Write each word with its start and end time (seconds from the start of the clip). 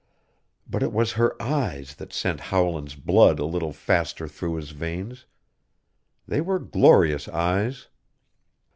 But 0.67 0.81
it 0.81 0.91
was 0.91 1.11
her 1.11 1.39
eyes 1.39 1.93
that 1.97 2.11
sent 2.11 2.39
Howland's 2.39 2.95
blood 2.95 3.37
a 3.37 3.45
little 3.45 3.71
faster 3.71 4.27
through 4.27 4.55
his 4.55 4.71
veins. 4.71 5.27
They 6.27 6.41
were 6.41 6.57
glorious 6.57 7.27
eyes. 7.27 7.87